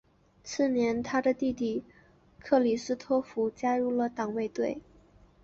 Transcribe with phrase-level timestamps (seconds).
[0.43, 1.83] 次年他的弟弟
[2.39, 4.81] 克里斯托福加入了党卫队。